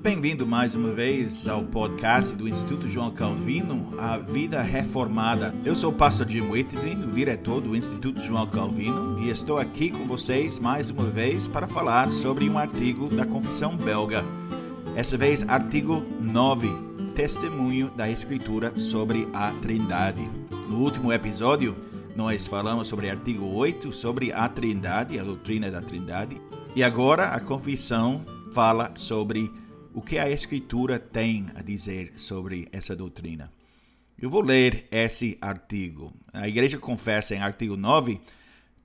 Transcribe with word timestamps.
Bem-vindo 0.00 0.46
mais 0.46 0.76
uma 0.76 0.92
vez 0.92 1.48
ao 1.48 1.64
podcast 1.64 2.34
do 2.36 2.48
Instituto 2.48 2.86
João 2.86 3.10
Calvino, 3.10 3.98
A 3.98 4.16
Vida 4.16 4.62
Reformada. 4.62 5.52
Eu 5.64 5.74
sou 5.74 5.90
o 5.90 5.94
pastor 5.94 6.28
Jim 6.28 6.42
Whitvin, 6.42 7.02
o 7.02 7.10
diretor 7.10 7.60
do 7.60 7.74
Instituto 7.74 8.22
João 8.22 8.46
Calvino, 8.46 9.18
e 9.18 9.28
estou 9.28 9.58
aqui 9.58 9.90
com 9.90 10.06
vocês 10.06 10.60
mais 10.60 10.88
uma 10.88 11.10
vez 11.10 11.48
para 11.48 11.66
falar 11.66 12.10
sobre 12.10 12.48
um 12.48 12.56
artigo 12.56 13.08
da 13.08 13.26
Confissão 13.26 13.76
Belga. 13.76 14.24
Essa 14.94 15.18
vez, 15.18 15.46
artigo 15.48 16.04
9, 16.22 16.68
Testemunho 17.16 17.90
da 17.96 18.08
Escritura 18.08 18.78
sobre 18.78 19.28
a 19.34 19.50
Trindade. 19.60 20.30
No 20.68 20.78
último 20.78 21.12
episódio, 21.12 21.76
nós 22.14 22.46
falamos 22.46 22.86
sobre 22.86 23.10
artigo 23.10 23.46
8, 23.46 23.92
sobre 23.92 24.32
a 24.32 24.48
Trindade, 24.48 25.18
a 25.18 25.24
doutrina 25.24 25.72
da 25.72 25.82
Trindade, 25.82 26.40
e 26.74 26.84
agora 26.84 27.30
a 27.30 27.40
confissão 27.40 28.24
fala 28.52 28.92
sobre 28.94 29.52
o 29.98 30.00
que 30.00 30.16
a 30.16 30.30
Escritura 30.30 30.96
tem 30.96 31.48
a 31.56 31.60
dizer 31.60 32.12
sobre 32.20 32.68
essa 32.70 32.94
doutrina. 32.94 33.50
Eu 34.16 34.30
vou 34.30 34.42
ler 34.42 34.86
esse 34.92 35.36
artigo. 35.40 36.14
A 36.32 36.46
Igreja 36.46 36.78
confessa 36.78 37.34
em 37.34 37.40
artigo 37.40 37.76
9: 37.76 38.20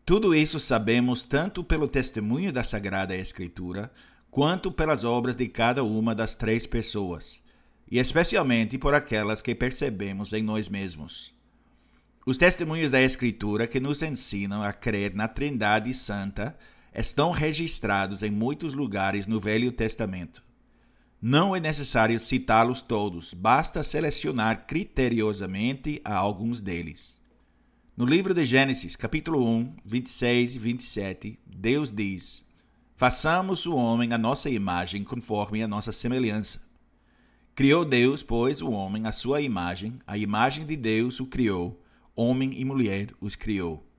tudo 0.04 0.34
isso 0.34 0.60
sabemos 0.60 1.22
tanto 1.22 1.64
pelo 1.64 1.88
testemunho 1.88 2.52
da 2.52 2.64
Sagrada 2.64 3.16
Escritura, 3.16 3.92
quanto 4.32 4.72
pelas 4.72 5.04
obras 5.04 5.36
de 5.36 5.48
cada 5.48 5.84
uma 5.84 6.16
das 6.16 6.34
três 6.34 6.66
pessoas, 6.66 7.44
e 7.92 8.00
especialmente 8.00 8.80
por 8.80 8.96
aquelas 8.96 9.40
que 9.40 9.54
percebemos 9.54 10.34
em 10.34 10.42
nós 10.42 10.68
mesmos. 10.68 11.32
Os 12.26 12.40
testemunhos 12.40 12.90
da 12.90 13.04
Escritura 13.04 13.68
que 13.68 13.80
nos 13.80 14.02
ensinam 14.02 14.64
a 14.64 14.74
crer 14.74 15.14
na 15.14 15.28
Trindade 15.28 15.94
Santa 15.94 16.58
estão 16.92 17.30
registrados 17.30 18.24
em 18.24 18.32
muitos 18.32 18.74
lugares 18.74 19.28
no 19.28 19.40
Velho 19.40 19.72
Testamento. 19.72 20.44
Não 21.26 21.56
é 21.56 21.60
necessário 21.62 22.20
citá-los 22.20 22.82
todos, 22.82 23.34
basta 23.34 23.82
selecionar 23.82 24.68
criteriosamente 24.68 26.02
a 26.04 26.14
alguns 26.14 26.60
deles. 26.60 27.18
No 27.96 28.06
livro 28.06 28.34
de 28.34 28.44
Gênesis, 28.44 28.98
capítulo 28.98 29.48
1, 29.48 29.74
26 29.86 30.56
e 30.56 30.60
27, 30.60 31.40
Deus 31.46 31.94
diz: 31.94 32.44
Façamos 32.98 33.66
o 33.66 33.74
homem 33.74 34.12
a 34.12 34.18
nossa 34.18 34.50
imagem 34.50 35.02
conforme 35.02 35.64
a 35.64 35.68
nossa 35.68 35.94
semelhança. 35.94 36.60
Criou 37.56 37.86
Deus, 37.86 38.22
pois, 38.22 38.62
o 38.62 38.72
homem 38.72 39.08
à 39.08 39.14
sua 39.14 39.40
imagem, 39.40 40.00
a 40.06 40.18
imagem 40.18 40.66
de 40.66 40.76
Deus 40.76 41.22
o 41.22 41.26
criou, 41.26 41.82
homem 42.14 42.60
e 42.60 42.66
mulher 42.66 43.12
os 43.22 43.38
criou. 43.38 43.90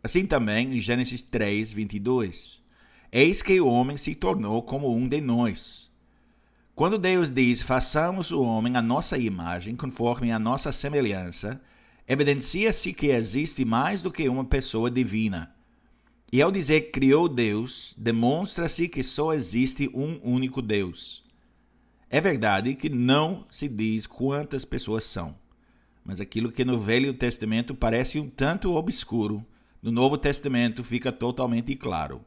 Assim 0.00 0.24
também 0.24 0.76
em 0.76 0.80
Gênesis 0.80 1.22
3, 1.22 1.72
22. 1.72 2.62
Eis 3.10 3.42
que 3.42 3.60
o 3.60 3.66
homem 3.66 3.96
se 3.96 4.14
tornou 4.14 4.62
como 4.62 4.94
um 4.94 5.08
de 5.08 5.20
nós 5.20 5.89
quando 6.80 6.96
Deus 6.96 7.30
diz 7.30 7.60
façamos 7.60 8.30
o 8.30 8.40
homem 8.40 8.74
à 8.74 8.80
nossa 8.80 9.18
imagem, 9.18 9.76
conforme 9.76 10.32
a 10.32 10.38
nossa 10.38 10.72
semelhança, 10.72 11.60
evidencia-se 12.08 12.94
que 12.94 13.08
existe 13.08 13.66
mais 13.66 14.00
do 14.00 14.10
que 14.10 14.26
uma 14.30 14.46
pessoa 14.46 14.90
divina. 14.90 15.54
E 16.32 16.40
ao 16.40 16.50
dizer 16.50 16.90
criou 16.90 17.28
Deus, 17.28 17.94
demonstra-se 17.98 18.88
que 18.88 19.02
só 19.02 19.34
existe 19.34 19.90
um 19.92 20.18
único 20.24 20.62
Deus. 20.62 21.22
É 22.08 22.18
verdade 22.18 22.74
que 22.74 22.88
não 22.88 23.44
se 23.50 23.68
diz 23.68 24.06
quantas 24.06 24.64
pessoas 24.64 25.04
são, 25.04 25.36
mas 26.02 26.18
aquilo 26.18 26.50
que 26.50 26.64
no 26.64 26.78
Velho 26.78 27.12
Testamento 27.12 27.74
parece 27.74 28.18
um 28.18 28.26
tanto 28.26 28.74
obscuro, 28.74 29.44
no 29.82 29.92
Novo 29.92 30.16
Testamento 30.16 30.82
fica 30.82 31.12
totalmente 31.12 31.76
claro. 31.76 32.24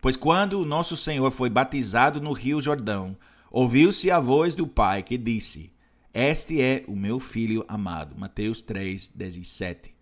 Pois 0.00 0.16
quando 0.16 0.60
o 0.60 0.66
nosso 0.66 0.96
Senhor 0.96 1.30
foi 1.30 1.48
batizado 1.48 2.20
no 2.20 2.32
Rio 2.32 2.60
Jordão, 2.60 3.16
Ouviu-se 3.54 4.10
a 4.10 4.18
voz 4.18 4.54
do 4.54 4.66
Pai 4.66 5.02
que 5.02 5.18
disse: 5.18 5.70
Este 6.14 6.62
é 6.62 6.84
o 6.88 6.96
meu 6.96 7.20
filho 7.20 7.66
amado. 7.68 8.18
Mateus 8.18 8.62
3, 8.62 9.08
17. 9.08 9.94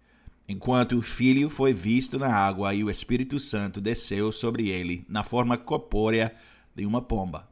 Enquanto 0.49 0.97
o 0.97 1.03
filho 1.03 1.51
foi 1.51 1.73
visto 1.73 2.17
na 2.17 2.33
água 2.33 2.73
e 2.73 2.85
o 2.85 2.89
Espírito 2.89 3.41
Santo 3.41 3.81
desceu 3.81 4.31
sobre 4.31 4.69
ele 4.69 5.05
na 5.09 5.25
forma 5.25 5.59
corpórea 5.59 6.33
de 6.77 6.87
uma 6.87 7.03
pomba. 7.03 7.51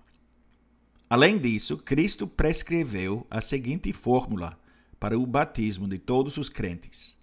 Além 1.10 1.37
disso, 1.37 1.76
Cristo 1.76 2.28
prescreveu 2.28 3.26
a 3.28 3.41
seguinte 3.41 3.92
fórmula 3.92 4.56
para 5.00 5.19
o 5.19 5.26
batismo 5.26 5.88
de 5.88 5.98
todos 5.98 6.37
os 6.37 6.48
crentes: 6.48 7.16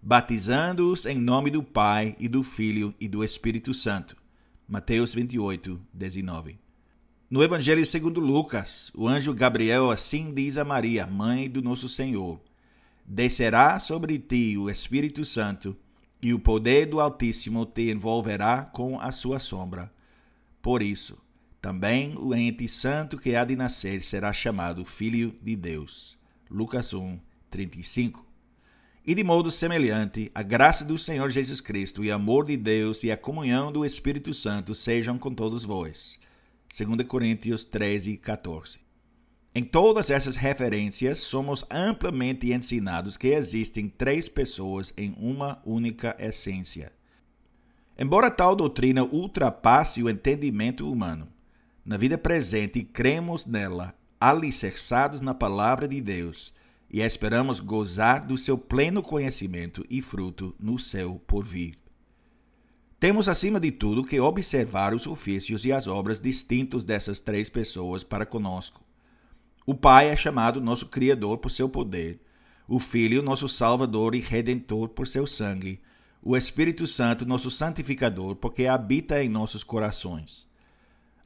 batizando-os 0.00 1.04
em 1.04 1.18
nome 1.18 1.50
do 1.50 1.64
Pai 1.64 2.14
e 2.16 2.28
do 2.28 2.44
Filho 2.44 2.94
e 3.00 3.08
do 3.08 3.24
Espírito 3.24 3.74
Santo. 3.74 4.16
Mateus 4.68 5.12
28, 5.12 5.80
19. 5.92 6.69
No 7.30 7.44
Evangelho 7.44 7.86
segundo 7.86 8.18
Lucas, 8.18 8.90
o 8.92 9.06
anjo 9.06 9.32
Gabriel 9.32 9.88
assim 9.88 10.34
diz 10.34 10.58
a 10.58 10.64
Maria, 10.64 11.06
mãe 11.06 11.48
do 11.48 11.62
nosso 11.62 11.88
Senhor: 11.88 12.40
Descerá 13.06 13.78
sobre 13.78 14.18
ti 14.18 14.58
o 14.58 14.68
Espírito 14.68 15.24
Santo, 15.24 15.76
e 16.20 16.34
o 16.34 16.40
poder 16.40 16.86
do 16.86 16.98
Altíssimo 16.98 17.64
te 17.64 17.88
envolverá 17.88 18.62
com 18.62 19.00
a 19.00 19.12
sua 19.12 19.38
sombra. 19.38 19.92
Por 20.60 20.82
isso, 20.82 21.18
também 21.62 22.16
o 22.18 22.34
ente 22.34 22.66
santo 22.66 23.16
que 23.16 23.36
há 23.36 23.44
de 23.44 23.54
nascer 23.54 24.02
será 24.02 24.32
chamado 24.32 24.84
Filho 24.84 25.32
de 25.40 25.54
Deus. 25.54 26.18
Lucas 26.50 26.92
1, 26.92 27.16
35. 27.48 28.26
E 29.06 29.14
de 29.14 29.22
modo 29.22 29.52
semelhante, 29.52 30.32
a 30.34 30.42
graça 30.42 30.84
do 30.84 30.98
Senhor 30.98 31.30
Jesus 31.30 31.60
Cristo 31.60 32.04
e 32.04 32.10
o 32.10 32.14
amor 32.14 32.46
de 32.46 32.56
Deus 32.56 33.04
e 33.04 33.12
a 33.12 33.16
comunhão 33.16 33.70
do 33.70 33.84
Espírito 33.84 34.34
Santo 34.34 34.74
sejam 34.74 35.16
com 35.16 35.32
todos 35.32 35.64
vós. 35.64 36.18
2 36.72 37.04
Coríntios 37.04 37.64
13, 37.64 38.16
14. 38.16 38.78
Em 39.52 39.64
todas 39.64 40.08
essas 40.08 40.36
referências, 40.36 41.18
somos 41.18 41.64
amplamente 41.68 42.52
ensinados 42.52 43.16
que 43.16 43.26
existem 43.26 43.88
três 43.88 44.28
pessoas 44.28 44.94
em 44.96 45.12
uma 45.18 45.60
única 45.66 46.14
essência. 46.16 46.92
Embora 47.98 48.30
tal 48.30 48.54
doutrina 48.54 49.02
ultrapasse 49.02 50.00
o 50.00 50.08
entendimento 50.08 50.88
humano, 50.88 51.26
na 51.84 51.96
vida 51.96 52.16
presente 52.16 52.84
cremos 52.84 53.46
nela, 53.46 53.92
alicerçados 54.20 55.20
na 55.20 55.34
palavra 55.34 55.88
de 55.88 56.00
Deus, 56.00 56.54
e 56.88 57.00
esperamos 57.00 57.58
gozar 57.58 58.24
do 58.24 58.38
seu 58.38 58.56
pleno 58.56 59.02
conhecimento 59.02 59.84
e 59.90 60.00
fruto 60.00 60.54
no 60.56 60.78
seu 60.78 61.16
porvir. 61.26 61.79
Temos, 63.00 63.30
acima 63.30 63.58
de 63.58 63.72
tudo, 63.72 64.04
que 64.04 64.20
observar 64.20 64.92
os 64.92 65.06
ofícios 65.06 65.64
e 65.64 65.72
as 65.72 65.86
obras 65.86 66.20
distintos 66.20 66.84
dessas 66.84 67.18
três 67.18 67.48
pessoas 67.48 68.04
para 68.04 68.26
conosco. 68.26 68.84
O 69.64 69.74
Pai 69.74 70.10
é 70.10 70.14
chamado 70.14 70.60
nosso 70.60 70.84
Criador 70.84 71.38
por 71.38 71.50
seu 71.50 71.66
poder, 71.66 72.20
o 72.68 72.78
Filho, 72.78 73.22
nosso 73.22 73.48
Salvador 73.48 74.14
e 74.14 74.20
Redentor 74.20 74.90
por 74.90 75.06
seu 75.06 75.26
sangue, 75.26 75.80
o 76.22 76.36
Espírito 76.36 76.86
Santo, 76.86 77.24
nosso 77.24 77.50
Santificador, 77.50 78.36
porque 78.36 78.66
habita 78.66 79.24
em 79.24 79.30
nossos 79.30 79.64
corações. 79.64 80.46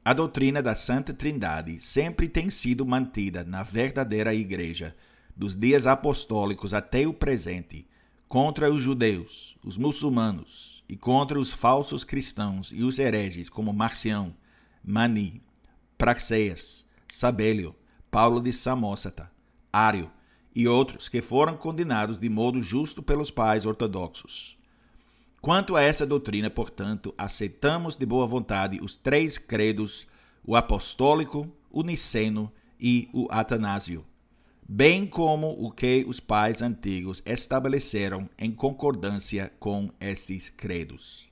A 0.04 0.12
doutrina 0.12 0.62
da 0.62 0.76
Santa 0.76 1.12
Trindade 1.12 1.80
sempre 1.80 2.28
tem 2.28 2.50
sido 2.50 2.86
mantida 2.86 3.42
na 3.42 3.64
verdadeira 3.64 4.32
Igreja, 4.32 4.94
dos 5.36 5.56
dias 5.56 5.88
apostólicos 5.88 6.72
até 6.72 7.04
o 7.04 7.12
presente, 7.12 7.84
contra 8.34 8.68
os 8.68 8.82
judeus, 8.82 9.56
os 9.64 9.76
muçulmanos, 9.76 10.82
e 10.88 10.96
contra 10.96 11.38
os 11.38 11.52
falsos 11.52 12.02
cristãos 12.02 12.72
e 12.72 12.82
os 12.82 12.98
hereges 12.98 13.48
como 13.48 13.72
Marcião, 13.72 14.34
Mani, 14.82 15.40
Praxeas, 15.96 16.84
Sabélio, 17.08 17.76
Paulo 18.10 18.40
de 18.40 18.52
Samosata, 18.52 19.30
Ário 19.72 20.10
e 20.52 20.66
outros 20.66 21.08
que 21.08 21.22
foram 21.22 21.56
condenados 21.56 22.18
de 22.18 22.28
modo 22.28 22.60
justo 22.60 23.04
pelos 23.04 23.30
pais 23.30 23.66
ortodoxos. 23.66 24.58
Quanto 25.40 25.76
a 25.76 25.82
essa 25.84 26.04
doutrina, 26.04 26.50
portanto, 26.50 27.14
aceitamos 27.16 27.94
de 27.94 28.04
boa 28.04 28.26
vontade 28.26 28.80
os 28.82 28.96
três 28.96 29.38
credos, 29.38 30.08
o 30.44 30.56
apostólico, 30.56 31.48
o 31.70 31.84
niceno 31.84 32.52
e 32.80 33.08
o 33.12 33.28
atanásio 33.30 34.04
bem 34.68 35.06
como 35.06 35.48
o 35.48 35.70
que 35.70 36.04
os 36.06 36.20
pais 36.20 36.62
antigos 36.62 37.22
estabeleceram 37.26 38.28
em 38.38 38.50
concordância 38.50 39.52
com 39.58 39.90
estes 40.00 40.48
credos. 40.48 41.28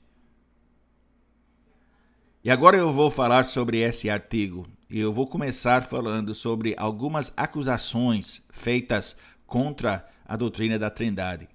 E 2.45 2.51
agora 2.51 2.77
eu 2.77 2.93
vou 2.93 3.11
falar 3.11 3.45
sobre 3.45 3.79
esse 3.79 4.11
artigo. 4.11 4.67
E 4.91 4.99
eu 4.99 5.13
vou 5.13 5.27
começar 5.27 5.83
falando 5.83 6.35
sobre 6.35 6.75
algumas 6.77 7.33
acusações 7.37 8.43
feitas 8.51 9.17
contra 9.47 10.07
a 10.27 10.37
doutrina 10.37 10.79
da 10.79 10.91
Trindade. 10.91 11.49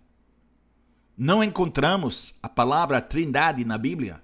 Não 1.16 1.44
encontramos 1.44 2.34
a 2.42 2.48
palavra 2.48 3.02
Trindade 3.02 3.66
na 3.66 3.78
Bíblia. 3.78 4.24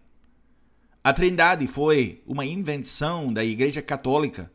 A 1.03 1.11
Trindade 1.11 1.67
foi 1.67 2.23
uma 2.25 2.45
invenção 2.45 3.33
da 3.33 3.43
Igreja 3.43 3.81
Católica 3.81 4.51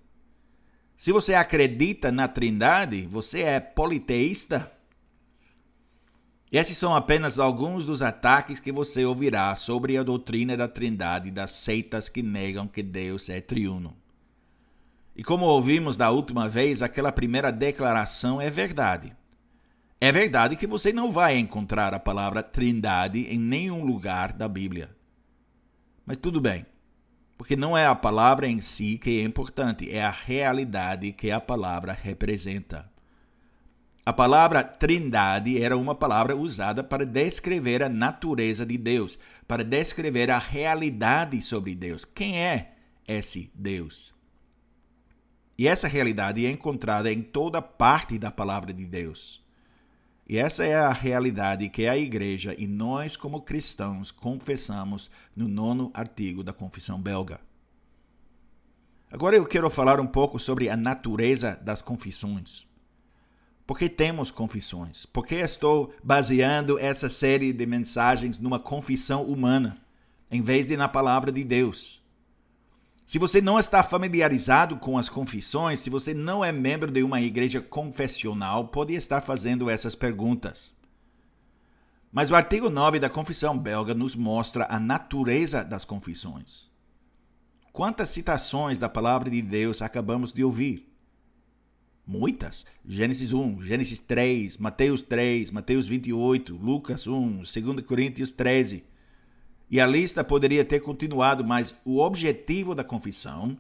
se 0.98 1.12
você 1.12 1.32
acredita 1.32 2.10
na 2.10 2.26
Trindade, 2.26 3.06
você 3.06 3.42
é 3.42 3.60
politeísta? 3.60 4.72
Esses 6.50 6.76
são 6.76 6.92
apenas 6.92 7.38
alguns 7.38 7.86
dos 7.86 8.02
ataques 8.02 8.58
que 8.58 8.72
você 8.72 9.04
ouvirá 9.04 9.54
sobre 9.54 9.96
a 9.96 10.02
doutrina 10.02 10.56
da 10.56 10.66
Trindade 10.66 11.30
das 11.30 11.52
seitas 11.52 12.08
que 12.08 12.20
negam 12.20 12.66
que 12.66 12.82
Deus 12.82 13.28
é 13.28 13.40
triuno. 13.40 13.96
E 15.14 15.22
como 15.22 15.44
ouvimos 15.46 15.96
da 15.96 16.10
última 16.10 16.48
vez, 16.48 16.82
aquela 16.82 17.12
primeira 17.12 17.52
declaração 17.52 18.40
é 18.40 18.50
verdade. 18.50 19.16
É 20.00 20.10
verdade 20.10 20.56
que 20.56 20.66
você 20.66 20.92
não 20.92 21.12
vai 21.12 21.38
encontrar 21.38 21.94
a 21.94 22.00
palavra 22.00 22.42
trindade 22.42 23.20
em 23.32 23.38
nenhum 23.38 23.84
lugar 23.84 24.32
da 24.32 24.48
Bíblia. 24.48 24.90
Mas 26.04 26.16
tudo 26.16 26.40
bem, 26.40 26.66
porque 27.38 27.54
não 27.54 27.78
é 27.78 27.86
a 27.86 27.94
palavra 27.94 28.48
em 28.48 28.60
si 28.60 28.98
que 28.98 29.20
é 29.20 29.22
importante, 29.22 29.90
é 29.90 30.02
a 30.02 30.10
realidade 30.10 31.12
que 31.12 31.30
a 31.30 31.40
palavra 31.40 31.92
representa. 31.92 32.90
A 34.04 34.12
palavra 34.12 34.64
trindade 34.64 35.62
era 35.62 35.76
uma 35.76 35.94
palavra 35.94 36.34
usada 36.36 36.82
para 36.82 37.06
descrever 37.06 37.82
a 37.82 37.88
natureza 37.88 38.66
de 38.66 38.76
Deus, 38.76 39.18
para 39.46 39.62
descrever 39.62 40.30
a 40.30 40.38
realidade 40.38 41.40
sobre 41.40 41.76
Deus. 41.76 42.04
Quem 42.04 42.42
é 42.42 42.72
esse 43.06 43.52
Deus? 43.54 44.12
E 45.56 45.68
essa 45.68 45.86
realidade 45.86 46.44
é 46.44 46.50
encontrada 46.50 47.12
em 47.12 47.22
toda 47.22 47.62
parte 47.62 48.18
da 48.18 48.32
palavra 48.32 48.72
de 48.72 48.84
Deus. 48.84 49.46
E 50.28 50.36
essa 50.36 50.62
é 50.62 50.74
a 50.74 50.92
realidade 50.92 51.70
que 51.70 51.88
a 51.88 51.96
igreja 51.96 52.54
e 52.58 52.66
nós, 52.66 53.16
como 53.16 53.40
cristãos, 53.40 54.10
confessamos 54.10 55.10
no 55.34 55.48
nono 55.48 55.90
artigo 55.94 56.44
da 56.44 56.52
Confissão 56.52 57.00
Belga. 57.00 57.40
Agora 59.10 59.36
eu 59.36 59.46
quero 59.46 59.70
falar 59.70 59.98
um 59.98 60.06
pouco 60.06 60.38
sobre 60.38 60.68
a 60.68 60.76
natureza 60.76 61.58
das 61.62 61.80
confissões. 61.80 62.68
Por 63.66 63.78
que 63.78 63.88
temos 63.88 64.30
confissões? 64.30 65.06
Por 65.06 65.26
que 65.26 65.36
estou 65.36 65.94
baseando 66.04 66.78
essa 66.78 67.08
série 67.08 67.50
de 67.50 67.64
mensagens 67.64 68.38
numa 68.38 68.60
confissão 68.60 69.24
humana, 69.24 69.78
em 70.30 70.42
vez 70.42 70.68
de 70.68 70.76
na 70.76 70.88
palavra 70.88 71.32
de 71.32 71.42
Deus? 71.42 72.02
Se 73.08 73.18
você 73.18 73.40
não 73.40 73.58
está 73.58 73.82
familiarizado 73.82 74.76
com 74.76 74.98
as 74.98 75.08
confissões, 75.08 75.80
se 75.80 75.88
você 75.88 76.12
não 76.12 76.44
é 76.44 76.52
membro 76.52 76.90
de 76.90 77.02
uma 77.02 77.22
igreja 77.22 77.58
confessional, 77.58 78.68
pode 78.68 78.92
estar 78.92 79.22
fazendo 79.22 79.70
essas 79.70 79.94
perguntas. 79.94 80.74
Mas 82.12 82.30
o 82.30 82.34
artigo 82.34 82.68
9 82.68 82.98
da 82.98 83.08
Confissão 83.08 83.58
Belga 83.58 83.94
nos 83.94 84.14
mostra 84.14 84.66
a 84.68 84.78
natureza 84.78 85.64
das 85.64 85.86
confissões. 85.86 86.70
Quantas 87.72 88.10
citações 88.10 88.78
da 88.78 88.90
palavra 88.90 89.30
de 89.30 89.40
Deus 89.40 89.80
acabamos 89.80 90.30
de 90.30 90.44
ouvir? 90.44 90.94
Muitas. 92.06 92.66
Gênesis 92.84 93.32
1, 93.32 93.62
Gênesis 93.62 93.98
3, 94.00 94.58
Mateus 94.58 95.00
3, 95.00 95.50
Mateus 95.50 95.88
28, 95.88 96.54
Lucas 96.54 97.06
1, 97.06 97.38
2 97.38 97.82
Coríntios 97.86 98.30
13. 98.30 98.84
E 99.70 99.80
a 99.80 99.86
lista 99.86 100.24
poderia 100.24 100.64
ter 100.64 100.80
continuado, 100.80 101.44
mas 101.44 101.74
o 101.84 101.98
objetivo 101.98 102.74
da 102.74 102.82
confissão 102.82 103.56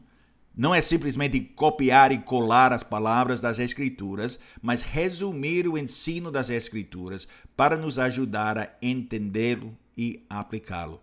não 0.56 0.74
é 0.74 0.80
simplesmente 0.80 1.40
copiar 1.40 2.10
e 2.10 2.18
colar 2.18 2.72
as 2.72 2.82
palavras 2.82 3.40
das 3.40 3.58
Escrituras, 3.60 4.40
mas 4.60 4.82
resumir 4.82 5.68
o 5.68 5.78
ensino 5.78 6.32
das 6.32 6.50
Escrituras 6.50 7.28
para 7.56 7.76
nos 7.76 7.98
ajudar 7.98 8.58
a 8.58 8.70
entendê-lo 8.82 9.76
e 9.96 10.24
aplicá-lo. 10.28 11.00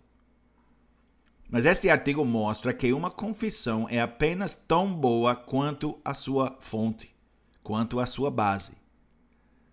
Mas 1.50 1.66
este 1.66 1.90
artigo 1.90 2.26
mostra 2.26 2.74
que 2.74 2.92
uma 2.92 3.12
confissão 3.12 3.88
é 3.90 4.02
apenas 4.02 4.56
tão 4.56 4.94
boa 4.94 5.36
quanto 5.36 5.98
a 6.04 6.14
sua 6.14 6.58
fonte, 6.60 7.16
quanto 7.64 8.00
a 8.00 8.06
sua 8.06 8.32
base. 8.32 8.72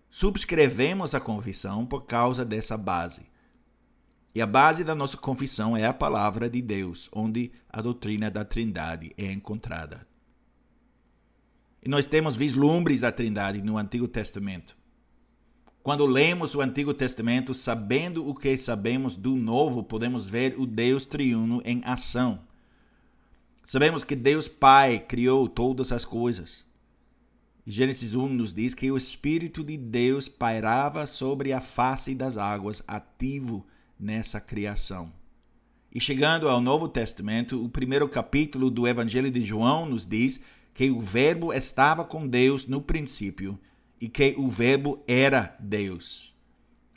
Subscrevemos 0.09 1.15
a 1.15 1.19
confissão 1.19 1.85
por 1.85 2.05
causa 2.05 2.45
dessa 2.45 2.77
base. 2.77 3.32
E 4.35 4.41
a 4.41 4.47
base 4.47 4.83
da 4.83 4.95
nossa 4.95 5.15
confissão 5.15 5.77
é 5.77 5.85
a 5.85 5.93
palavra 5.93 6.49
de 6.49 6.61
Deus, 6.61 7.07
onde 7.13 7.51
a 7.69 7.81
doutrina 7.81 8.31
da 8.31 8.43
Trindade 8.43 9.13
é 9.15 9.31
encontrada. 9.31 10.07
E 11.83 11.89
nós 11.89 12.05
temos 12.07 12.35
vislumbres 12.35 13.01
da 13.01 13.11
Trindade 13.11 13.61
no 13.61 13.77
Antigo 13.77 14.07
Testamento. 14.07 14.75
Quando 15.83 16.05
lemos 16.05 16.55
o 16.55 16.61
Antigo 16.61 16.93
Testamento, 16.93 17.53
sabendo 17.53 18.27
o 18.27 18.33
que 18.33 18.57
sabemos 18.57 19.15
do 19.15 19.35
Novo, 19.35 19.83
podemos 19.83 20.29
ver 20.29 20.57
o 20.57 20.65
Deus 20.65 21.05
triuno 21.05 21.61
em 21.63 21.81
ação. 21.83 22.39
Sabemos 23.61 24.03
que 24.03 24.15
Deus 24.15 24.47
Pai 24.47 24.99
criou 24.99 25.47
todas 25.47 25.91
as 25.91 26.05
coisas. 26.05 26.65
Gênesis 27.67 28.15
1 28.15 28.29
nos 28.29 28.53
diz 28.53 28.73
que 28.73 28.91
o 28.91 28.97
Espírito 28.97 29.63
de 29.63 29.77
Deus 29.77 30.27
pairava 30.27 31.05
sobre 31.05 31.53
a 31.53 31.61
face 31.61 32.15
das 32.15 32.37
águas, 32.37 32.81
ativo 32.87 33.65
nessa 33.99 34.39
criação. 34.39 35.11
E 35.93 35.99
chegando 35.99 36.49
ao 36.49 36.59
Novo 36.59 36.87
Testamento, 36.87 37.63
o 37.63 37.69
primeiro 37.69 38.09
capítulo 38.09 38.71
do 38.71 38.87
Evangelho 38.87 39.29
de 39.29 39.43
João 39.43 39.85
nos 39.85 40.05
diz 40.05 40.39
que 40.73 40.89
o 40.89 40.99
Verbo 40.99 41.53
estava 41.53 42.03
com 42.03 42.27
Deus 42.27 42.65
no 42.65 42.81
princípio 42.81 43.59
e 44.01 44.09
que 44.09 44.33
o 44.37 44.49
Verbo 44.49 45.03
era 45.07 45.55
Deus. 45.59 46.35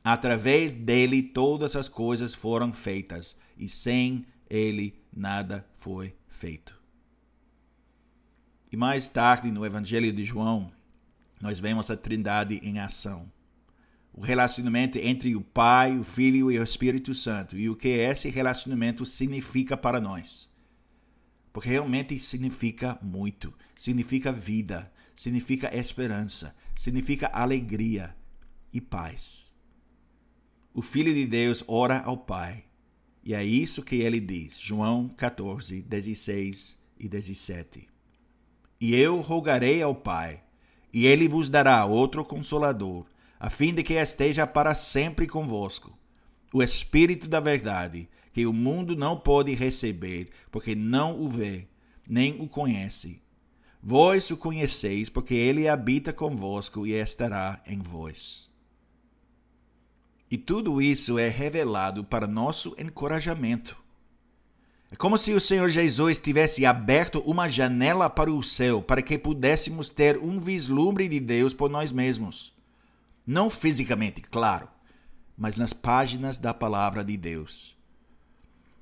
Através 0.02 0.72
dele 0.72 1.22
todas 1.22 1.76
as 1.76 1.88
coisas 1.88 2.34
foram 2.34 2.72
feitas 2.72 3.37
e 3.58 3.69
sem 3.69 4.25
ele 4.48 4.98
nada 5.14 5.66
foi 5.76 6.14
feito. 6.28 6.81
E 8.72 8.76
mais 8.76 9.08
tarde 9.08 9.50
no 9.50 9.64
Evangelho 9.64 10.12
de 10.12 10.25
João, 10.25 10.72
nós 11.40 11.60
vemos 11.60 11.90
a 11.90 11.96
Trindade 11.96 12.60
em 12.62 12.78
ação 12.78 13.31
o 14.16 14.22
relacionamento 14.22 14.98
entre 14.98 15.36
o 15.36 15.42
Pai, 15.42 15.98
o 15.98 16.02
Filho 16.02 16.50
e 16.50 16.58
o 16.58 16.62
Espírito 16.62 17.14
Santo 17.14 17.58
e 17.58 17.68
o 17.68 17.76
que 17.76 17.88
esse 17.88 18.30
relacionamento 18.30 19.04
significa 19.04 19.76
para 19.76 20.00
nós. 20.00 20.48
Porque 21.52 21.68
realmente 21.68 22.18
significa 22.18 22.98
muito, 23.02 23.52
significa 23.74 24.32
vida, 24.32 24.90
significa 25.14 25.76
esperança, 25.76 26.56
significa 26.74 27.26
alegria 27.26 28.16
e 28.72 28.80
paz. 28.80 29.52
O 30.72 30.80
Filho 30.80 31.12
de 31.12 31.26
Deus 31.26 31.62
ora 31.69 32.00
ao 32.00 32.16
Pai, 32.16 32.64
e 33.22 33.34
é 33.34 33.44
isso 33.44 33.82
que 33.82 33.96
ele 33.96 34.20
diz, 34.20 34.58
João 34.58 35.08
14, 35.08 35.82
16 35.82 36.76
e 36.98 37.06
17. 37.06 37.86
E 38.80 38.94
eu 38.94 39.20
rogarei 39.20 39.82
ao 39.82 39.94
Pai, 39.94 40.42
e 40.90 41.06
ele 41.06 41.28
vos 41.28 41.50
dará 41.50 41.84
outro 41.84 42.24
consolador 42.24 43.06
a 43.38 43.50
fim 43.50 43.74
de 43.74 43.82
que 43.82 43.94
esteja 43.94 44.46
para 44.46 44.74
sempre 44.74 45.26
convosco. 45.26 45.96
O 46.52 46.62
Espírito 46.62 47.28
da 47.28 47.40
Verdade, 47.40 48.08
que 48.32 48.46
o 48.46 48.52
mundo 48.52 48.96
não 48.96 49.16
pode 49.16 49.55
receber, 49.55 50.31
porque 50.50 50.74
não 50.74 51.20
o 51.20 51.28
vê, 51.28 51.66
nem 52.08 52.40
o 52.40 52.48
conhece. 52.48 53.20
Vós 53.82 54.31
o 54.31 54.36
conheceis, 54.36 55.08
porque 55.08 55.34
ele 55.34 55.69
habita 55.69 56.12
convosco 56.12 56.86
e 56.86 56.93
estará 56.93 57.62
em 57.66 57.78
vós. 57.78 58.50
E 60.31 60.36
tudo 60.36 60.82
isso 60.82 61.19
é 61.19 61.28
revelado 61.28 62.02
para 62.02 62.26
nosso 62.26 62.74
encorajamento. 62.78 63.76
É 64.90 64.96
como 64.96 65.19
se 65.19 65.32
o 65.32 65.40
Senhor 65.40 65.69
Jesus 65.69 66.19
tivesse 66.19 66.64
aberto 66.64 67.20
uma 67.20 67.48
janela 67.48 68.08
para 68.08 68.32
o 68.32 68.43
céu 68.43 68.81
para 68.81 69.02
que 69.02 69.19
pudéssemos 69.19 69.88
ter 69.88 70.16
um 70.19 70.40
vislumbre 70.40 71.08
de 71.08 71.20
Deus 71.20 71.52
por 71.52 71.70
nós 71.70 71.93
mesmos. 71.93 72.56
Não 73.26 73.50
fisicamente, 73.50 74.20
claro, 74.20 74.68
mas 75.36 75.56
nas 75.56 75.72
páginas 75.72 76.38
da 76.38 76.54
palavra 76.54 77.02
de 77.02 77.16
Deus. 77.16 77.76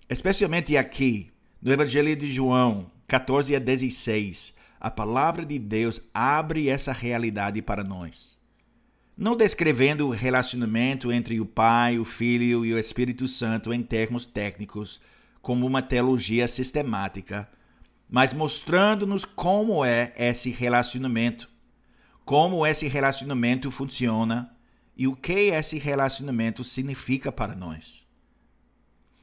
Especialmente 0.07 0.77
aqui, 0.77 1.33
no 1.63 1.73
Evangelho 1.73 2.15
de 2.15 2.31
João 2.31 2.91
14 3.09 3.57
a 3.57 3.59
16, 3.59 4.53
a 4.79 4.91
palavra 4.91 5.47
de 5.47 5.59
Deus 5.59 6.03
abre 6.13 6.69
essa 6.69 6.93
realidade 6.93 7.63
para 7.63 7.83
nós. 7.83 8.37
Não 9.17 9.35
descrevendo 9.35 10.09
o 10.09 10.11
relacionamento 10.11 11.11
entre 11.11 11.41
o 11.41 11.47
Pai, 11.47 11.99
o 11.99 12.05
Filho 12.05 12.67
e 12.67 12.75
o 12.75 12.79
Espírito 12.79 13.27
Santo 13.27 13.73
em 13.73 13.83
termos 13.83 14.27
técnicos, 14.27 15.01
como 15.41 15.67
uma 15.67 15.81
teologia 15.81 16.47
sistemática, 16.47 17.49
mas 18.11 18.35
mostrando-nos 18.35 19.25
como 19.25 19.83
é 19.83 20.13
esse 20.19 20.51
relacionamento 20.51 21.49
como 22.25 22.67
esse 22.67 22.89
relacionamento 22.89 23.71
funciona 23.71 24.51
e 24.97 25.07
o 25.07 25.15
que 25.15 25.51
esse 25.51 25.79
relacionamento 25.79 26.65
significa 26.65 27.31
para 27.31 27.55
nós. 27.55 28.05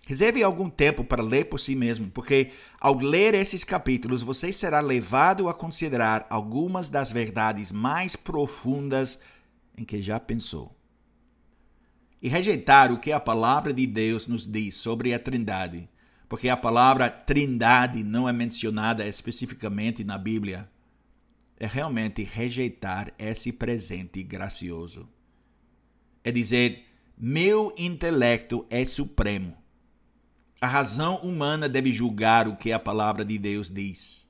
Reserve 0.06 0.44
algum 0.44 0.70
tempo 0.70 1.04
para 1.04 1.24
ler 1.24 1.46
por 1.46 1.60
si 1.60 1.76
mesmo, 1.76 2.10
porque 2.12 2.52
ao 2.80 2.98
ler 2.98 3.34
esses 3.34 3.64
capítulos 3.64 4.22
você 4.22 4.52
será 4.52 4.82
levado 4.82 5.48
a 5.48 5.54
considerar 5.54 6.28
algumas 6.30 6.90
das 6.90 7.12
verdades 7.12 7.72
mais 7.72 8.16
profundas 8.16 9.20
em 9.78 9.86
que 9.86 10.02
já 10.02 10.20
pensou. 10.20 10.76
E 12.22 12.28
rejeitar 12.28 12.92
o 12.92 13.00
que 13.00 13.12
a 13.12 13.20
palavra 13.20 13.74
de 13.74 13.88
Deus 13.88 14.28
nos 14.28 14.46
diz 14.46 14.76
sobre 14.76 15.14
a 15.14 15.20
Trindade, 15.20 15.90
porque 16.28 16.50
a 16.50 16.58
palavra 16.58 17.10
Trindade 17.10 18.04
não 18.04 18.28
é 18.28 18.34
mencionada 18.34 19.08
especificamente 19.08 20.04
na 20.04 20.18
Bíblia 20.18 20.70
é 21.62 21.68
realmente 21.68 22.24
rejeitar 22.24 23.14
esse 23.20 23.52
presente 23.52 24.24
gracioso. 24.24 25.08
É 26.24 26.32
dizer, 26.32 26.88
meu 27.16 27.72
intelecto 27.78 28.66
é 28.68 28.84
supremo. 28.84 29.56
A 30.60 30.66
razão 30.66 31.18
humana 31.18 31.70
deve 31.70 31.94
julgar 31.94 32.48
o 32.48 32.56
que 32.56 32.72
a 32.72 32.80
palavra 32.80 33.24
de 33.24 33.38
Deus 33.38 33.70
diz. 33.70 34.28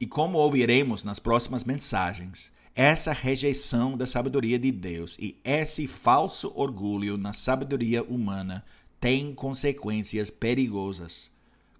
E 0.00 0.06
como 0.06 0.38
ouviremos 0.38 1.04
nas 1.04 1.18
próximas 1.18 1.62
mensagens, 1.62 2.50
essa 2.74 3.12
rejeição 3.12 3.94
da 3.94 4.06
sabedoria 4.06 4.58
de 4.58 4.72
Deus 4.72 5.18
e 5.20 5.38
esse 5.44 5.86
falso 5.86 6.50
orgulho 6.56 7.18
na 7.18 7.34
sabedoria 7.34 8.02
humana 8.02 8.64
tem 8.98 9.34
consequências 9.34 10.30
perigosas, 10.30 11.30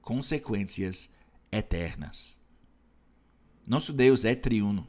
consequências 0.03 1.09
eternas. 1.51 2.39
Nosso 3.67 3.93
Deus 3.93 4.25
é 4.25 4.35
triuno. 4.35 4.87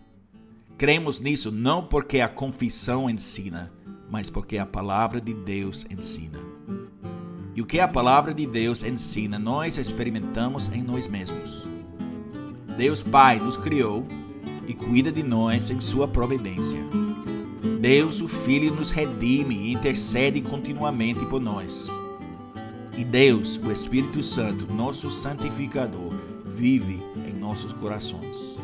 Cremos 0.77 1.19
nisso 1.19 1.51
não 1.51 1.83
porque 1.83 2.19
a 2.19 2.27
confissão 2.27 3.09
ensina, 3.09 3.71
mas 4.09 4.29
porque 4.29 4.57
a 4.57 4.65
palavra 4.65 5.21
de 5.21 5.33
Deus 5.33 5.85
ensina. 5.89 6.39
E 7.53 7.61
o 7.61 7.65
que 7.65 7.79
a 7.79 7.87
palavra 7.87 8.33
de 8.33 8.47
Deus 8.47 8.81
ensina, 8.81 9.37
nós 9.37 9.77
experimentamos 9.77 10.69
em 10.69 10.81
nós 10.81 11.07
mesmos. 11.07 11.67
Deus 12.77 13.03
Pai 13.03 13.39
nos 13.39 13.57
criou 13.57 14.07
e 14.67 14.73
cuida 14.73 15.11
de 15.11 15.21
nós 15.21 15.69
em 15.69 15.79
sua 15.79 16.07
providência. 16.07 16.79
Deus, 17.79 18.21
o 18.21 18.27
Filho, 18.27 18.73
nos 18.73 18.89
redime 18.89 19.55
e 19.55 19.73
intercede 19.73 20.41
continuamente 20.41 21.25
por 21.25 21.41
nós. 21.41 21.87
E 22.97 23.03
Deus, 23.03 23.57
o 23.57 23.71
Espírito 23.71 24.23
Santo, 24.23 24.71
nosso 24.71 25.09
santificador, 25.09 26.13
vive 26.45 27.03
nossos 27.51 27.73
corações. 27.73 28.57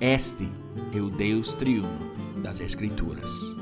Este 0.00 0.50
é 0.92 1.00
o 1.00 1.08
Deus 1.10 1.52
triuno 1.52 2.42
das 2.42 2.58
Escrituras. 2.58 3.53